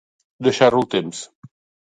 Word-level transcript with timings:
Deixar-ho 0.47 0.79
al 0.79 0.89
temps. 0.95 1.21